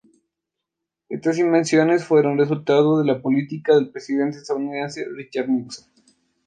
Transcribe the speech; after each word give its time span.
Estas 1.09 1.37
invasiones 1.37 2.03
fueron 2.05 2.35
resultado 2.39 2.97
de 2.97 3.05
la 3.05 3.21
política 3.21 3.75
del 3.75 3.91
presidente 3.91 4.37
estadounidense 4.39 5.05
Richard 5.15 5.47
Nixon. 5.47 5.85